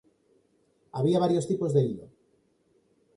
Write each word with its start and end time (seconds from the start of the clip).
Había 0.97 1.19
varios 1.19 1.45
tipos 1.51 1.71
de 1.75 1.81
hilo. 1.87 2.07